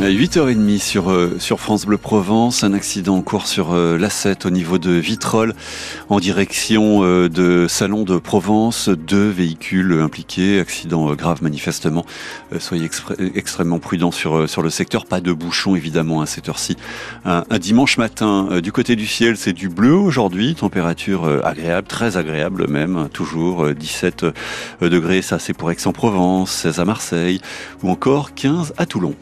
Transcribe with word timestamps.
8h30 0.00 0.78
sur, 0.78 1.10
euh, 1.10 1.36
sur 1.38 1.58
France 1.58 1.86
Bleu 1.86 1.96
Provence, 1.96 2.64
un 2.64 2.74
accident 2.74 3.16
en 3.16 3.22
cours 3.22 3.46
sur 3.46 3.72
euh, 3.72 3.96
l'A7 3.96 4.46
au 4.46 4.50
niveau 4.50 4.76
de 4.76 4.90
Vitrolles 4.90 5.54
en 6.10 6.20
direction 6.20 7.02
euh, 7.02 7.30
de 7.30 7.66
Salon 7.66 8.02
de 8.04 8.18
Provence. 8.18 8.90
Deux 8.90 9.30
véhicules 9.30 9.98
impliqués, 10.00 10.60
accident 10.60 11.14
grave 11.14 11.42
manifestement. 11.42 12.04
soyez 12.58 12.90
extrêmement 13.34 13.78
prudents 13.78 14.10
sur, 14.10 14.48
sur 14.48 14.60
le 14.60 14.68
secteur. 14.68 15.06
Pas 15.06 15.22
de 15.22 15.32
bouchons 15.32 15.74
évidemment 15.74 16.20
à 16.20 16.26
cette 16.26 16.50
heure-ci. 16.50 16.76
Un, 17.24 17.44
dimanche 17.58 17.96
matin, 17.96 18.60
du 18.62 18.72
côté 18.72 18.96
du 18.96 19.06
ciel, 19.06 19.38
c'est 19.38 19.54
du 19.54 19.70
bleu 19.70 19.94
aujourd'hui. 19.94 20.54
Température 20.54 21.26
agréable, 21.42 21.88
très 21.88 22.18
agréable 22.18 22.68
même. 22.68 23.08
Toujours 23.12 23.70
17 23.70 24.26
degrés, 24.82 25.22
ça 25.22 25.38
c'est 25.38 25.54
pour 25.54 25.70
Aix-en-Provence, 25.70 26.50
16 26.52 26.80
à 26.80 26.84
Marseille 26.84 27.40
ou 27.82 27.90
encore 27.90 28.34
15 28.34 28.74
à 28.76 28.84
Toulon. 28.84 29.14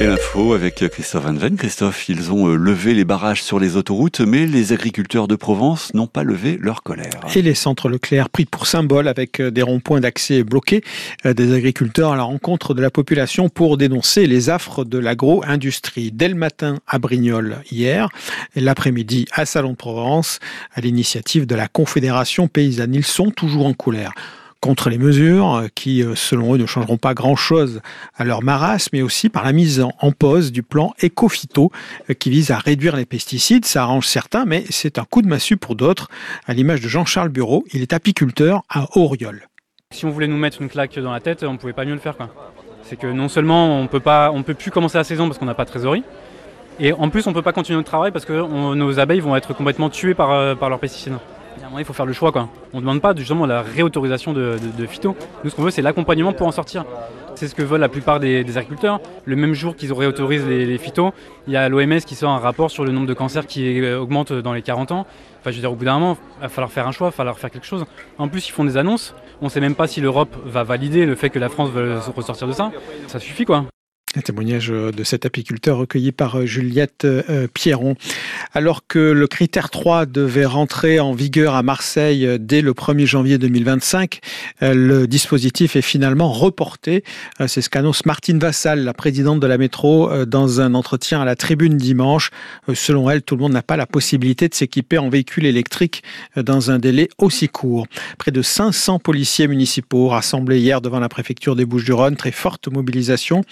Et 0.00 0.06
l'info 0.06 0.52
avec 0.52 0.76
Christophe 0.76 1.24
Van 1.24 1.34
Ven. 1.34 1.56
Christophe, 1.56 2.08
ils 2.08 2.30
ont 2.30 2.46
euh, 2.46 2.54
levé 2.54 2.94
les 2.94 3.04
barrages 3.04 3.42
sur 3.42 3.58
les 3.58 3.74
autoroutes, 3.76 4.20
mais 4.20 4.46
les 4.46 4.72
agriculteurs 4.72 5.26
de 5.26 5.34
Provence 5.34 5.92
n'ont 5.92 6.06
pas 6.06 6.22
levé 6.22 6.56
leur 6.60 6.84
colère. 6.84 7.20
Et 7.34 7.42
les 7.42 7.54
centres 7.54 7.88
Leclerc 7.88 8.30
pris 8.30 8.44
pour 8.44 8.68
symbole 8.68 9.08
avec 9.08 9.40
euh, 9.40 9.50
des 9.50 9.62
ronds-points 9.62 9.98
d'accès 9.98 10.44
bloqués, 10.44 10.84
euh, 11.26 11.34
des 11.34 11.52
agriculteurs 11.52 12.12
à 12.12 12.16
la 12.16 12.22
rencontre 12.22 12.74
de 12.74 12.80
la 12.80 12.92
population 12.92 13.48
pour 13.48 13.76
dénoncer 13.76 14.28
les 14.28 14.50
affres 14.50 14.84
de 14.84 14.98
l'agro-industrie. 14.98 16.12
Dès 16.12 16.28
le 16.28 16.36
matin 16.36 16.76
à 16.86 17.00
Brignoles 17.00 17.56
hier, 17.72 18.08
et 18.54 18.60
l'après-midi 18.60 19.26
à 19.32 19.46
Salon 19.46 19.72
de 19.72 19.76
Provence, 19.76 20.38
à 20.74 20.80
l'initiative 20.80 21.44
de 21.44 21.56
la 21.56 21.66
Confédération 21.66 22.46
paysanne. 22.46 22.94
Ils 22.94 23.04
sont 23.04 23.32
toujours 23.32 23.66
en 23.66 23.74
colère 23.74 24.12
contre 24.60 24.90
les 24.90 24.98
mesures 24.98 25.54
euh, 25.54 25.66
qui, 25.74 26.02
euh, 26.02 26.14
selon 26.14 26.54
eux, 26.54 26.58
ne 26.58 26.66
changeront 26.66 26.96
pas 26.96 27.14
grand-chose 27.14 27.80
à 28.16 28.24
leur 28.24 28.42
marasme, 28.42 28.90
mais 28.92 29.02
aussi 29.02 29.28
par 29.28 29.44
la 29.44 29.52
mise 29.52 29.84
en 30.00 30.12
pause 30.12 30.52
du 30.52 30.62
plan 30.62 30.94
Ecofito 31.02 31.70
euh, 32.10 32.14
qui 32.14 32.30
vise 32.30 32.50
à 32.50 32.58
réduire 32.58 32.96
les 32.96 33.06
pesticides. 33.06 33.64
Ça 33.64 33.82
arrange 33.82 34.06
certains, 34.06 34.44
mais 34.44 34.64
c'est 34.70 34.98
un 34.98 35.04
coup 35.04 35.22
de 35.22 35.28
massue 35.28 35.56
pour 35.56 35.76
d'autres. 35.76 36.08
À 36.46 36.54
l'image 36.54 36.80
de 36.80 36.88
Jean-Charles 36.88 37.28
Bureau, 37.28 37.64
il 37.72 37.82
est 37.82 37.92
apiculteur 37.92 38.62
à 38.68 38.86
Auriol. 38.96 39.48
Si 39.92 40.04
on 40.04 40.10
voulait 40.10 40.26
nous 40.26 40.36
mettre 40.36 40.60
une 40.60 40.68
claque 40.68 40.98
dans 40.98 41.12
la 41.12 41.20
tête, 41.20 41.42
on 41.44 41.52
ne 41.52 41.58
pouvait 41.58 41.72
pas 41.72 41.84
mieux 41.84 41.94
le 41.94 42.00
faire. 42.00 42.16
C'est 42.82 42.96
que 42.96 43.06
non 43.06 43.28
seulement 43.28 43.80
on 43.80 43.88
on 43.90 44.42
peut 44.42 44.54
plus 44.54 44.70
commencer 44.70 44.98
la 44.98 45.04
saison 45.04 45.26
parce 45.26 45.38
qu'on 45.38 45.46
n'a 45.46 45.54
pas 45.54 45.64
de 45.64 45.70
trésorerie, 45.70 46.04
et 46.78 46.92
en 46.92 47.08
plus 47.08 47.26
on 47.26 47.30
ne 47.30 47.34
peut 47.34 47.42
pas 47.42 47.52
continuer 47.52 47.76
notre 47.76 47.88
travail 47.88 48.12
parce 48.12 48.24
que 48.24 48.74
nos 48.74 49.00
abeilles 49.00 49.20
vont 49.20 49.34
être 49.34 49.54
complètement 49.54 49.88
tuées 49.88 50.14
par 50.14 50.68
leurs 50.68 50.78
pesticides 50.78 51.14
il 51.78 51.84
faut 51.84 51.92
faire 51.92 52.06
le 52.06 52.12
choix. 52.12 52.32
Quoi. 52.32 52.48
On 52.72 52.78
ne 52.78 52.82
demande 52.82 53.00
pas 53.00 53.14
justement 53.14 53.46
la 53.46 53.62
réautorisation 53.62 54.32
de, 54.32 54.58
phyto. 54.88 55.16
Nous, 55.44 55.50
ce 55.50 55.56
qu'on 55.56 55.62
veut, 55.62 55.70
c'est 55.70 55.82
l'accompagnement 55.82 56.32
pour 56.32 56.46
en 56.46 56.52
sortir. 56.52 56.84
C'est 57.34 57.46
ce 57.46 57.54
que 57.54 57.62
veulent 57.62 57.80
la 57.80 57.88
plupart 57.88 58.18
des, 58.20 58.58
agriculteurs. 58.58 59.00
Le 59.24 59.36
même 59.36 59.54
jour 59.54 59.76
qu'ils 59.76 59.92
réautorisent 59.92 60.46
les, 60.46 60.66
les 60.66 60.78
phytos, 60.78 61.12
il 61.46 61.52
y 61.52 61.56
a 61.56 61.68
l'OMS 61.68 62.00
qui 62.00 62.14
sort 62.14 62.30
un 62.30 62.38
rapport 62.38 62.70
sur 62.70 62.84
le 62.84 62.90
nombre 62.90 63.06
de 63.06 63.14
cancers 63.14 63.46
qui 63.46 63.84
augmente 63.92 64.32
dans 64.32 64.52
les 64.52 64.62
40 64.62 64.92
ans. 64.92 65.06
Enfin, 65.40 65.50
je 65.50 65.56
veux 65.56 65.60
dire, 65.60 65.72
au 65.72 65.76
bout 65.76 65.84
d'un 65.84 65.98
moment, 65.98 66.16
il 66.38 66.42
va 66.42 66.48
falloir 66.48 66.72
faire 66.72 66.88
un 66.88 66.92
choix, 66.92 67.08
il 67.08 67.10
va 67.10 67.16
falloir 67.16 67.38
faire 67.38 67.50
quelque 67.50 67.66
chose. 67.66 67.84
En 68.18 68.28
plus, 68.28 68.48
ils 68.48 68.52
font 68.52 68.64
des 68.64 68.76
annonces. 68.76 69.14
On 69.40 69.44
ne 69.44 69.50
sait 69.50 69.60
même 69.60 69.76
pas 69.76 69.86
si 69.86 70.00
l'Europe 70.00 70.34
va 70.44 70.64
valider 70.64 71.06
le 71.06 71.14
fait 71.14 71.30
que 71.30 71.38
la 71.38 71.48
France 71.48 71.70
veut 71.70 71.98
ressortir 72.16 72.48
de 72.48 72.52
ça. 72.52 72.72
Ça 73.06 73.20
suffit, 73.20 73.44
quoi. 73.44 73.64
Un 74.16 74.22
témoignage 74.22 74.70
euh, 74.70 74.90
de 74.90 75.04
cet 75.04 75.26
apiculteur 75.26 75.76
recueilli 75.76 76.12
par 76.12 76.38
euh, 76.38 76.46
Juliette 76.46 77.04
euh, 77.04 77.46
Pierron. 77.52 77.94
Alors 78.54 78.86
que 78.86 78.98
le 78.98 79.26
critère 79.26 79.68
3 79.68 80.06
devait 80.06 80.46
rentrer 80.46 80.98
en 80.98 81.12
vigueur 81.12 81.54
à 81.54 81.62
Marseille 81.62 82.38
dès 82.40 82.62
le 82.62 82.72
1er 82.72 83.04
janvier 83.04 83.36
2025, 83.36 84.20
le 84.62 85.06
dispositif 85.06 85.76
est 85.76 85.82
finalement 85.82 86.32
reporté. 86.32 87.04
C'est 87.46 87.60
ce 87.60 87.68
qu'annonce 87.68 88.06
Martine 88.06 88.38
Vassal, 88.38 88.84
la 88.84 88.94
présidente 88.94 89.40
de 89.40 89.46
la 89.46 89.58
métro, 89.58 90.24
dans 90.24 90.60
un 90.60 90.74
entretien 90.74 91.20
à 91.20 91.24
la 91.24 91.36
tribune 91.36 91.76
dimanche. 91.76 92.30
Selon 92.72 93.10
elle, 93.10 93.22
tout 93.22 93.36
le 93.36 93.42
monde 93.42 93.52
n'a 93.52 93.62
pas 93.62 93.76
la 93.76 93.86
possibilité 93.86 94.48
de 94.48 94.54
s'équiper 94.54 94.98
en 94.98 95.10
véhicule 95.10 95.46
électrique 95.46 96.02
dans 96.36 96.70
un 96.70 96.78
délai 96.78 97.08
aussi 97.18 97.48
court. 97.48 97.86
Près 98.18 98.30
de 98.30 98.42
500 98.42 98.98
policiers 98.98 99.48
municipaux 99.48 100.08
rassemblés 100.08 100.58
hier 100.58 100.80
devant 100.80 101.00
la 101.00 101.08
préfecture 101.08 101.54
des 101.54 101.66
Bouches-du-Rhône, 101.66 102.16
très 102.16 102.32
forte 102.32 102.68
mobilisation. 102.68 103.42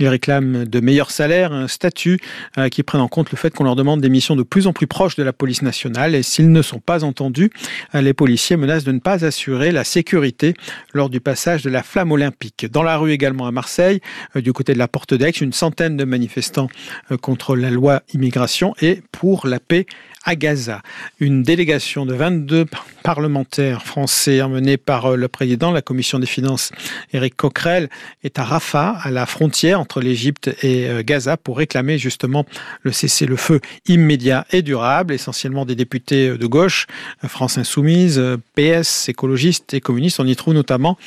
Ils 0.00 0.08
réclament 0.16 0.64
de 0.64 0.80
meilleurs 0.80 1.10
salaires, 1.10 1.52
un 1.52 1.68
statut 1.68 2.18
euh, 2.56 2.70
qui 2.70 2.82
prenne 2.82 3.02
en 3.02 3.08
compte 3.08 3.30
le 3.30 3.36
fait 3.36 3.54
qu'on 3.54 3.64
leur 3.64 3.76
demande 3.76 4.00
des 4.00 4.08
missions 4.08 4.34
de 4.34 4.42
plus 4.42 4.66
en 4.66 4.72
plus 4.72 4.86
proches 4.86 5.14
de 5.14 5.22
la 5.22 5.34
police 5.34 5.60
nationale. 5.60 6.14
Et 6.14 6.22
s'ils 6.22 6.50
ne 6.50 6.62
sont 6.62 6.80
pas 6.80 7.04
entendus, 7.04 7.50
euh, 7.94 8.00
les 8.00 8.14
policiers 8.14 8.56
menacent 8.56 8.84
de 8.84 8.92
ne 8.92 8.98
pas 8.98 9.26
assurer 9.26 9.72
la 9.72 9.84
sécurité 9.84 10.54
lors 10.94 11.10
du 11.10 11.20
passage 11.20 11.62
de 11.62 11.68
la 11.68 11.82
flamme 11.82 12.12
olympique. 12.12 12.66
Dans 12.70 12.82
la 12.82 12.96
rue 12.96 13.12
également 13.12 13.46
à 13.46 13.50
Marseille, 13.50 14.00
euh, 14.36 14.40
du 14.40 14.54
côté 14.54 14.72
de 14.72 14.78
la 14.78 14.88
Porte 14.88 15.12
d'Aix, 15.12 15.32
une 15.32 15.52
centaine 15.52 15.98
de 15.98 16.04
manifestants 16.04 16.68
contre 17.20 17.56
la 17.56 17.70
loi 17.70 18.02
immigration 18.14 18.74
et 18.80 19.02
pour 19.12 19.46
la 19.46 19.60
paix 19.60 19.86
à 20.26 20.34
Gaza. 20.34 20.82
Une 21.20 21.42
délégation 21.42 22.04
de 22.04 22.12
22 22.12 22.66
parlementaires 23.04 23.82
français 23.84 24.42
emmenée 24.42 24.76
par 24.76 25.12
euh, 25.12 25.16
le 25.16 25.28
président 25.28 25.70
de 25.70 25.74
la 25.76 25.82
commission 25.82 26.18
des 26.18 26.26
finances, 26.26 26.72
Éric 27.12 27.36
Coquerel, 27.36 27.88
est 28.24 28.38
à 28.40 28.44
Rafah, 28.44 28.98
à 29.02 29.10
la 29.12 29.24
frontière 29.24 29.80
entre 29.80 30.00
l'Égypte 30.00 30.48
et 30.62 30.88
euh, 30.88 31.02
Gaza, 31.04 31.36
pour 31.36 31.56
réclamer 31.56 31.96
justement 31.96 32.44
le 32.82 32.90
cessez-le-feu 32.90 33.60
immédiat 33.86 34.44
et 34.50 34.62
durable, 34.62 35.14
essentiellement 35.14 35.64
des 35.64 35.76
députés 35.76 36.30
euh, 36.30 36.38
de 36.38 36.46
gauche, 36.46 36.88
France 37.22 37.56
Insoumise, 37.56 38.20
PS, 38.56 39.08
écologistes 39.08 39.74
et 39.74 39.80
communistes. 39.80 40.18
On 40.18 40.26
y 40.26 40.34
trouve 40.34 40.54
notamment 40.54 40.98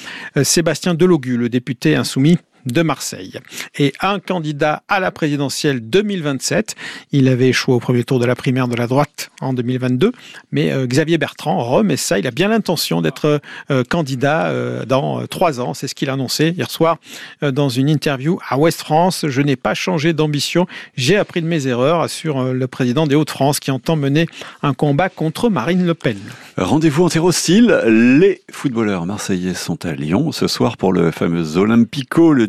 Sébastien 0.43 0.93
Delogu, 0.93 1.37
le 1.37 1.49
député 1.49 1.95
insoumis 1.95 2.37
de 2.71 2.81
Marseille. 2.81 3.39
Et 3.77 3.93
un 4.01 4.19
candidat 4.19 4.83
à 4.87 4.99
la 4.99 5.11
présidentielle 5.11 5.81
2027. 5.81 6.75
Il 7.11 7.27
avait 7.27 7.49
échoué 7.49 7.73
au 7.73 7.79
premier 7.79 8.03
tour 8.03 8.19
de 8.19 8.25
la 8.25 8.35
primaire 8.35 8.67
de 8.67 8.75
la 8.75 8.87
droite 8.87 9.31
en 9.41 9.53
2022, 9.53 10.11
mais 10.51 10.71
euh, 10.71 10.85
Xavier 10.85 11.17
Bertrand 11.17 11.63
remet 11.63 11.97
ça. 11.97 12.19
Il 12.19 12.27
a 12.27 12.31
bien 12.31 12.49
l'intention 12.49 13.01
d'être 13.01 13.41
euh, 13.71 13.83
candidat 13.83 14.47
euh, 14.47 14.85
dans 14.85 15.25
trois 15.27 15.59
ans. 15.59 15.73
C'est 15.73 15.87
ce 15.87 15.95
qu'il 15.95 16.09
a 16.09 16.13
annoncé 16.13 16.49
hier 16.49 16.69
soir 16.69 16.97
dans 17.41 17.69
une 17.69 17.89
interview 17.89 18.39
à 18.47 18.57
Ouest 18.57 18.79
France. 18.79 19.25
Je 19.27 19.41
n'ai 19.41 19.55
pas 19.55 19.73
changé 19.73 20.13
d'ambition. 20.13 20.67
J'ai 20.95 21.17
appris 21.17 21.41
de 21.41 21.47
mes 21.47 21.67
erreurs, 21.67 22.01
assure 22.01 22.53
le 22.53 22.67
président 22.67 23.07
des 23.07 23.15
Hauts-de-France 23.15 23.59
qui 23.59 23.71
entend 23.71 23.95
mener 23.95 24.27
un 24.61 24.73
combat 24.73 25.09
contre 25.09 25.49
Marine 25.49 25.85
Le 25.85 25.93
Pen. 25.93 26.17
Rendez-vous 26.57 27.05
en 27.05 27.31
style. 27.31 27.79
Les 27.85 28.41
footballeurs 28.51 29.05
marseillais 29.05 29.53
sont 29.53 29.85
à 29.85 29.93
Lyon 29.93 30.31
ce 30.31 30.47
soir 30.47 30.75
pour 30.75 30.91
le 30.91 31.11
fameux 31.11 31.57
Olympico, 31.57 32.33
le 32.33 32.47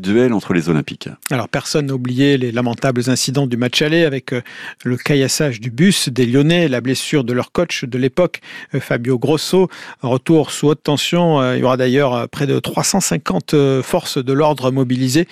Alors 1.31 1.49
personne 1.49 1.87
n'a 1.87 1.95
oublié 1.95 2.39
les 2.39 2.53
lamentables 2.53 3.09
incidents 3.09 3.47
du 3.47 3.57
match 3.57 3.83
aller 3.83 4.05
avec 4.05 4.33
euh, 4.33 4.43
le 4.85 4.97
caillassage 4.97 5.61
du 5.61 5.71
bus 5.71 6.09
des 6.09 6.27
Lyonnais, 6.27 6.69
la 6.69 6.81
blessure 6.81 7.25
de 7.25 7.33
leur 7.33 7.53
coach 7.53 7.85
de 7.85 7.99
l'époque, 7.99 8.41
euh, 8.75 8.81
Fabio 8.81 9.19
Grosso. 9.19 9.69
Retour 10.03 10.51
sous 10.51 10.69
haute 10.69 10.83
tension. 10.83 11.41
Euh, 11.41 11.57
il 11.57 11.61
y 11.61 11.65
aura 11.65 11.77
d'ailleurs 11.77 12.29
près 12.29 12.47
de 12.47 12.59
350 12.59 13.83
forces 13.83 14.19
de 14.19 14.33
l'ordre 14.33 14.71
mobilisées. 14.71 15.29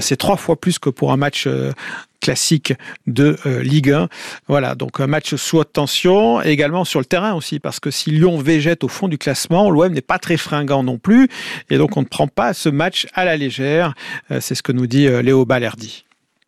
C'est 0.00 0.16
trois 0.16 0.36
fois 0.36 0.56
plus 0.56 0.78
que 0.78 0.90
pour 0.90 1.12
un 1.12 1.16
match 1.16 1.46
classique 2.22 2.72
de 3.06 3.36
euh, 3.44 3.62
Ligue 3.62 3.90
1. 3.90 4.08
Voilà, 4.48 4.74
donc 4.74 5.00
un 5.00 5.06
match 5.06 5.34
sous 5.34 5.58
haute 5.58 5.72
tension, 5.74 6.40
également 6.40 6.84
sur 6.86 7.00
le 7.00 7.04
terrain 7.04 7.34
aussi, 7.34 7.58
parce 7.58 7.80
que 7.80 7.90
si 7.90 8.10
Lyon 8.10 8.38
végète 8.38 8.84
au 8.84 8.88
fond 8.88 9.08
du 9.08 9.18
classement, 9.18 9.68
l'OM 9.68 9.92
n'est 9.92 10.00
pas 10.00 10.18
très 10.18 10.38
fringant 10.38 10.82
non 10.82 10.96
plus, 10.96 11.28
et 11.68 11.76
donc 11.76 11.96
on 11.98 12.00
ne 12.00 12.06
prend 12.06 12.28
pas 12.28 12.54
ce 12.54 12.70
match 12.70 13.06
à 13.12 13.26
la 13.26 13.36
légère. 13.36 13.92
Euh, 14.30 14.40
c'est 14.40 14.54
ce 14.54 14.62
que 14.62 14.72
nous 14.72 14.86
dit 14.86 15.06
euh, 15.06 15.20
Léo 15.20 15.44
Balerdi. 15.44 16.04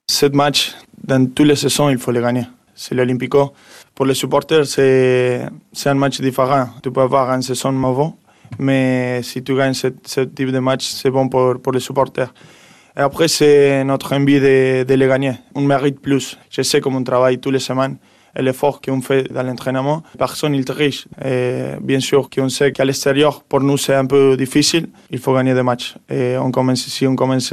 Ce 0.08 0.26
match, 0.26 0.74
dans 1.02 1.26
toutes 1.26 1.48
les 1.48 1.56
saisons, 1.56 1.90
il 1.90 1.98
faut 1.98 2.12
le 2.12 2.22
gagner. 2.22 2.44
C'est 2.74 2.94
l'Olympico. 2.94 3.52
Pour 3.94 4.06
les 4.06 4.14
supporters, 4.14 4.66
c'est 4.66 5.48
un 5.86 5.94
match 5.94 6.20
différent. 6.20 6.68
Tu 6.82 6.90
peux 6.90 7.00
avoir 7.00 7.30
une 7.30 7.42
saison 7.42 7.72
mauvaise, 7.72 8.12
mais 8.58 9.22
si 9.22 9.42
tu 9.42 9.56
gagnes 9.56 9.74
ce, 9.74 9.88
type 10.20 10.50
de 10.50 10.58
match, 10.58 10.84
c'est 10.86 11.10
bon 11.10 11.28
pour, 11.28 11.60
pour 11.60 11.72
les 11.72 11.80
supporters. 11.80 12.32
Et 12.96 13.00
après, 13.00 13.28
c'est 13.28 13.82
notre 13.84 14.14
envie 14.14 14.38
de, 14.38 14.84
de 14.84 14.94
les 14.94 15.06
gagner. 15.08 15.32
On 15.54 15.62
mérite 15.62 16.00
plus. 16.00 16.38
Je 16.48 16.62
sais 16.62 16.80
comment 16.80 16.98
on 16.98 17.04
travaille 17.04 17.38
toutes 17.38 17.52
les 17.52 17.58
semaines 17.58 17.96
et 18.36 18.42
l'effort 18.42 18.80
qu'on 18.80 19.00
fait 19.00 19.32
dans 19.32 19.42
l'entraînement. 19.42 20.02
Personne 20.18 20.52
ne 20.52 20.62
triche. 20.62 21.06
Et 21.24 21.72
bien 21.80 22.00
sûr 22.00 22.28
qu'on 22.30 22.48
sait 22.48 22.72
qu'à 22.72 22.84
l'extérieur, 22.84 23.42
pour 23.42 23.60
nous, 23.60 23.76
c'est 23.76 23.94
un 23.94 24.06
peu 24.06 24.36
difficile. 24.36 24.88
Il 25.10 25.18
faut 25.18 25.34
gagner 25.34 25.54
des 25.54 25.62
matchs. 25.62 25.96
Et 26.08 26.36
on 26.38 26.50
commence, 26.50 26.86
si 26.86 27.06
on 27.06 27.16
commence 27.16 27.52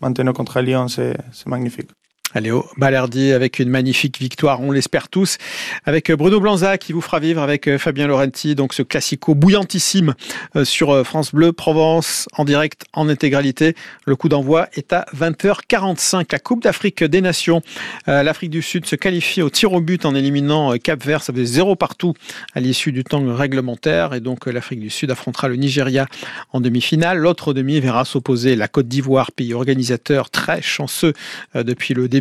maintenant 0.00 0.32
contre 0.32 0.60
Lyon, 0.60 0.86
c'est 0.88 1.16
magnifique. 1.46 1.90
Léo 2.34 2.66
Balerdi 2.76 3.32
avec 3.32 3.58
une 3.58 3.70
magnifique 3.70 4.18
victoire, 4.18 4.60
on 4.60 4.70
l'espère 4.70 5.08
tous, 5.08 5.38
avec 5.86 6.12
Bruno 6.12 6.40
Blanza 6.40 6.76
qui 6.76 6.92
vous 6.92 7.00
fera 7.00 7.20
vivre 7.20 7.40
avec 7.40 7.76
Fabien 7.78 8.06
Laurenti, 8.06 8.54
donc 8.54 8.74
ce 8.74 8.82
classico 8.82 9.34
bouillantissime 9.34 10.14
euh, 10.56 10.64
sur 10.64 10.90
euh, 10.90 11.04
France 11.04 11.34
Bleu 11.34 11.52
Provence 11.52 12.28
en 12.36 12.44
direct, 12.44 12.84
en 12.92 13.08
intégralité. 13.08 13.74
Le 14.04 14.14
coup 14.14 14.28
d'envoi 14.28 14.68
est 14.74 14.92
à 14.92 15.06
20h45. 15.16 16.26
La 16.30 16.38
Coupe 16.38 16.62
d'Afrique 16.62 17.02
des 17.02 17.22
Nations, 17.22 17.62
euh, 18.08 18.22
l'Afrique 18.22 18.50
du 18.50 18.60
Sud 18.60 18.84
se 18.84 18.94
qualifie 18.94 19.40
au 19.40 19.48
tir 19.48 19.72
au 19.72 19.80
but 19.80 20.04
en 20.04 20.14
éliminant 20.14 20.76
Cap 20.76 21.02
Vert, 21.02 21.22
ça 21.22 21.32
faisait 21.32 21.46
zéro 21.46 21.76
partout 21.76 22.12
à 22.54 22.60
l'issue 22.60 22.92
du 22.92 23.04
temps 23.04 23.24
réglementaire 23.34 24.12
et 24.12 24.20
donc 24.20 24.46
l'Afrique 24.46 24.80
du 24.80 24.90
Sud 24.90 25.10
affrontera 25.10 25.48
le 25.48 25.56
Nigeria 25.56 26.06
en 26.52 26.60
demi-finale. 26.60 27.18
L'autre 27.18 27.54
demi 27.54 27.80
verra 27.80 28.04
s'opposer 28.04 28.54
la 28.54 28.68
Côte 28.68 28.86
d'Ivoire, 28.86 29.32
pays 29.32 29.54
organisateur 29.54 30.30
très 30.30 30.60
chanceux 30.60 31.14
depuis 31.54 31.94
le 31.94 32.08
début 32.08 32.17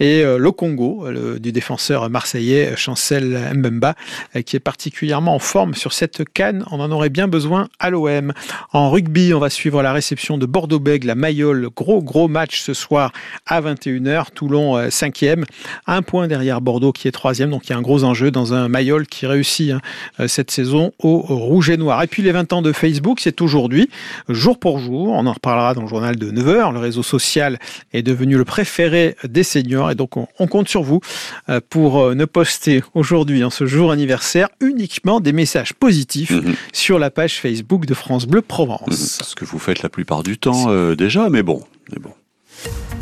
et 0.00 0.22
euh, 0.22 0.38
le 0.38 0.52
Congo, 0.52 1.06
du 1.38 1.52
défenseur 1.52 2.08
marseillais 2.10 2.74
Chancel 2.76 3.52
Mbemba, 3.54 3.94
euh, 4.36 4.42
qui 4.42 4.56
est 4.56 4.60
particulièrement 4.60 5.34
en 5.34 5.38
forme 5.38 5.74
sur 5.74 5.92
cette 5.92 6.24
canne. 6.32 6.64
On 6.70 6.80
en 6.80 6.90
aurait 6.90 7.08
bien 7.08 7.28
besoin 7.28 7.68
à 7.78 7.90
l'OM. 7.90 8.32
En 8.72 8.90
rugby, 8.90 9.32
on 9.34 9.38
va 9.38 9.50
suivre 9.50 9.82
la 9.82 9.92
réception 9.92 10.38
de 10.38 10.46
Bordeaux-Bègles, 10.46 11.06
la 11.06 11.14
Mayol. 11.14 11.68
Gros, 11.74 12.02
gros 12.02 12.28
match 12.28 12.60
ce 12.60 12.74
soir 12.74 13.12
à 13.46 13.60
21h. 13.60 14.32
Toulon 14.34 14.78
5e, 14.88 15.40
euh, 15.40 15.44
un 15.86 16.02
point 16.02 16.28
derrière 16.28 16.60
Bordeaux 16.60 16.92
qui 16.92 17.08
est 17.08 17.16
3e. 17.16 17.50
Donc 17.50 17.66
il 17.66 17.70
y 17.70 17.72
a 17.72 17.78
un 17.78 17.82
gros 17.82 18.04
enjeu 18.04 18.30
dans 18.30 18.54
un 18.54 18.68
Mayol 18.68 19.06
qui 19.06 19.26
réussit 19.26 19.72
hein, 19.72 20.28
cette 20.28 20.50
saison 20.50 20.92
au 20.98 21.18
rouge 21.20 21.70
et 21.70 21.76
noir. 21.76 22.02
Et 22.02 22.06
puis 22.06 22.22
les 22.22 22.32
20 22.32 22.52
ans 22.52 22.62
de 22.62 22.72
Facebook, 22.72 23.20
c'est 23.20 23.40
aujourd'hui, 23.40 23.88
jour 24.28 24.58
pour 24.58 24.78
jour. 24.78 25.08
On 25.10 25.26
en 25.26 25.32
reparlera 25.32 25.74
dans 25.74 25.82
le 25.82 25.88
journal 25.88 26.16
de 26.16 26.30
9h. 26.30 26.72
Le 26.72 26.78
réseau 26.78 27.02
social 27.02 27.58
est 27.92 28.02
devenu 28.02 28.36
le 28.36 28.44
préféré 28.44 29.16
des 29.24 29.42
seniors. 29.42 29.90
Et 29.90 29.94
donc, 29.94 30.16
on, 30.16 30.46
compte 30.46 30.68
sur 30.68 30.82
vous 30.82 31.00
euh, 31.48 31.60
pour 31.68 32.00
euh, 32.00 32.14
ne 32.14 32.24
poster 32.24 32.82
aujourd'hui, 32.94 33.44
en 33.44 33.50
ce 33.50 33.66
jour 33.66 33.90
anniversaire, 33.92 34.48
uniquement 34.60 35.20
des 35.20 35.32
messages 35.32 35.72
positifs 35.72 36.30
mhm. 36.30 36.54
sur 36.72 36.98
la 36.98 37.10
page 37.10 37.40
Facebook 37.40 37.86
de 37.86 37.94
France 37.94 38.26
Bleu 38.26 38.42
Provence. 38.42 38.88
Mhm. 38.88 39.26
Ce 39.26 39.34
que 39.34 39.44
vous 39.44 39.58
faites 39.58 39.82
la 39.82 39.88
plupart 39.88 40.22
du 40.22 40.38
temps 40.38 40.66
euh, 40.68 40.94
déjà, 40.94 41.28
mais 41.30 41.42
bon, 41.42 41.62
mais 41.90 41.98
bon. 41.98 42.10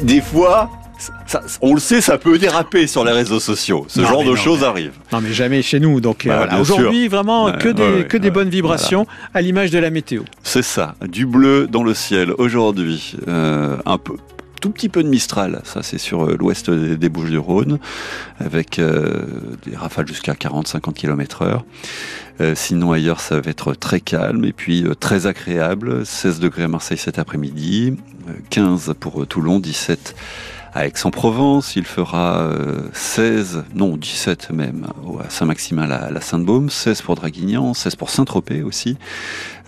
Des 0.02 0.20
fois, 0.20 0.70
on 1.60 1.74
le 1.74 1.80
sait, 1.80 2.00
ça 2.00 2.16
peut 2.16 2.38
déraper 2.38 2.86
sur 2.86 3.04
les 3.04 3.12
réseaux 3.12 3.40
sociaux. 3.40 3.84
Ce 3.88 4.00
genre 4.00 4.24
de 4.24 4.34
choses 4.34 4.64
arrive. 4.64 4.92
Non, 5.12 5.20
mais 5.20 5.32
jamais 5.32 5.60
chez 5.60 5.80
nous. 5.80 6.00
Donc 6.00 6.26
bah, 6.26 6.48
aujourd'hui, 6.58 7.08
vraiment 7.08 7.52
que 7.52 7.68
des, 7.68 8.06
que 8.06 8.16
des 8.16 8.30
bonnes 8.30 8.48
vibrations 8.48 9.06
à 9.34 9.42
l'image 9.42 9.70
de 9.70 9.78
la 9.78 9.90
météo. 9.90 10.22
C'est 10.42 10.62
ça, 10.62 10.94
du 11.06 11.26
bleu 11.26 11.66
dans 11.66 11.82
le 11.82 11.94
ciel 11.94 12.32
aujourd'hui. 12.38 13.16
un 13.26 13.98
peu 13.98 14.16
tout 14.60 14.70
petit 14.70 14.88
peu 14.88 15.02
de 15.02 15.08
Mistral, 15.08 15.62
ça 15.64 15.82
c'est 15.82 15.98
sur 15.98 16.26
euh, 16.26 16.36
l'ouest 16.38 16.70
des 16.70 17.08
Bouches-du-Rhône, 17.08 17.78
avec 18.38 18.78
euh, 18.78 19.24
des 19.66 19.74
rafales 19.74 20.06
jusqu'à 20.06 20.34
40-50 20.34 20.92
km 20.92 21.42
heure. 21.42 21.64
Euh, 22.40 22.54
sinon 22.54 22.92
ailleurs 22.92 23.20
ça 23.20 23.40
va 23.40 23.50
être 23.50 23.74
très 23.74 24.00
calme 24.00 24.44
et 24.44 24.52
puis 24.52 24.84
très 25.00 25.26
agréable, 25.26 26.06
16 26.06 26.40
degrés 26.40 26.64
à 26.64 26.68
Marseille 26.68 26.98
cet 26.98 27.18
après-midi, 27.18 27.96
15 28.50 28.94
pour 29.00 29.26
Toulon, 29.26 29.58
17 29.58 30.14
à 30.72 30.86
Aix-en-Provence, 30.86 31.74
il 31.76 31.84
fera 31.84 32.48
16, 32.92 33.56
euh, 33.56 33.62
non 33.74 33.96
17 33.96 34.50
même, 34.50 34.86
à 35.24 35.28
Saint-Maximin 35.28 35.86
la, 35.86 36.10
la 36.10 36.20
Sainte-Baume, 36.20 36.70
16 36.70 37.02
pour 37.02 37.16
Draguignan, 37.16 37.74
16 37.74 37.96
pour 37.96 38.10
Saint-Tropez 38.10 38.62
aussi, 38.62 38.96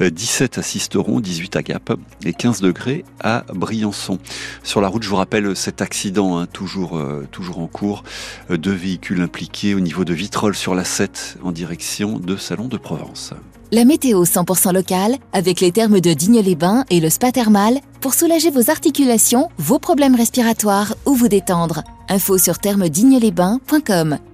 17 0.00 0.58
euh, 0.58 0.60
à 0.60 0.62
Sisteron, 0.62 1.20
18 1.20 1.56
à 1.56 1.62
Gap 1.62 1.92
et 2.24 2.32
15 2.32 2.60
degrés 2.60 3.04
à 3.20 3.44
Briançon. 3.52 4.18
Sur 4.62 4.80
la 4.80 4.88
route, 4.88 5.02
je 5.02 5.08
vous 5.08 5.16
rappelle 5.16 5.56
cet 5.56 5.82
accident 5.82 6.38
hein, 6.38 6.46
toujours, 6.46 6.96
euh, 6.96 7.26
toujours 7.30 7.58
en 7.58 7.66
cours, 7.66 8.04
deux 8.50 8.72
véhicules 8.72 9.20
impliqués 9.20 9.74
au 9.74 9.80
niveau 9.80 10.04
de 10.04 10.14
Vitrolles 10.14 10.54
sur 10.54 10.74
la 10.74 10.84
7 10.84 11.38
en 11.42 11.50
direction 11.50 12.18
de 12.18 12.36
Salon 12.36 12.68
de 12.68 12.76
Provence. 12.76 13.34
La 13.72 13.86
météo 13.86 14.24
100% 14.24 14.74
locale 14.74 15.16
avec 15.32 15.60
les 15.60 15.72
thermes 15.72 16.00
de 16.00 16.12
Digne-les-Bains 16.12 16.84
et 16.90 17.00
le 17.00 17.08
spa 17.08 17.32
thermal 17.32 17.80
pour 18.02 18.14
soulager 18.14 18.50
vos 18.50 18.68
articulations, 18.68 19.48
vos 19.58 19.78
problèmes 19.78 20.16
respiratoires 20.16 20.94
ou 21.06 21.14
vous 21.14 21.28
détendre. 21.28 21.82
Info 22.08 22.36
sur 22.36 22.58
thermedigne-les-bains.com 22.58 24.31